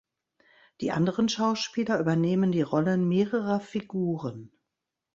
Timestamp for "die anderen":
0.79-1.29